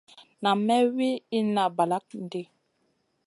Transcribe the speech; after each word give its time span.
Nam 0.41 0.59
may 0.67 0.83
wi 0.95 1.09
inna 1.39 1.63
balakŋ 1.75 2.21
ɗi. 2.31 2.41